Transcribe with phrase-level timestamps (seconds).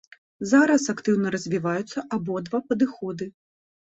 [0.51, 3.29] Зараз актыўна развіваюцца абодва падыходы.